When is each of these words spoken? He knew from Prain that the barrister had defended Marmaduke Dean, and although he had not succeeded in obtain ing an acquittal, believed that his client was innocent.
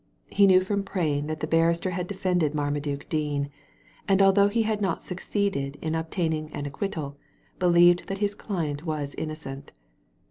He 0.31 0.47
knew 0.47 0.61
from 0.61 0.81
Prain 0.81 1.27
that 1.27 1.41
the 1.41 1.45
barrister 1.47 1.91
had 1.91 2.07
defended 2.07 2.55
Marmaduke 2.55 3.07
Dean, 3.07 3.51
and 4.07 4.19
although 4.19 4.47
he 4.47 4.63
had 4.63 4.81
not 4.81 5.03
succeeded 5.03 5.75
in 5.79 5.93
obtain 5.93 6.33
ing 6.33 6.51
an 6.53 6.65
acquittal, 6.65 7.17
believed 7.59 8.07
that 8.07 8.17
his 8.17 8.33
client 8.33 8.83
was 8.83 9.13
innocent. 9.13 9.71